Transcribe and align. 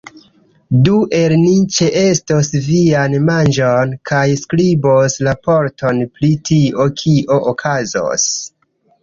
Du 0.85 0.93
el 1.17 1.33
ni 1.41 1.51
ĉeestos 1.75 2.49
vian 2.67 3.17
manĝon 3.27 3.93
kaj 4.13 4.23
skribos 4.45 5.19
raporton 5.29 6.01
pri 6.17 6.33
tio, 6.51 6.89
kio 7.05 7.39
okazos. 7.55 8.27